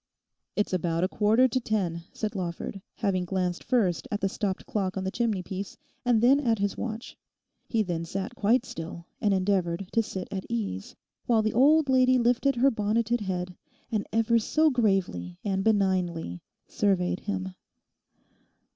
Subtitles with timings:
[0.55, 4.97] 'It's about a quarter to ten,' said Lawford, having glanced first at the stopped clock
[4.97, 7.15] on the chimney piece and then at his watch.
[7.67, 10.95] He then sat quite still and endeavoured to sit at ease,
[11.27, 13.55] while the old lady lifted her bonneted head
[13.91, 17.53] and ever so gravely and benignly surveyed him.